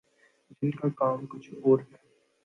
جن 0.61 0.71
کا 0.71 0.87
کام 0.95 1.25
کچھ 1.25 1.49
اور 1.63 1.79
ہے۔ 1.79 1.97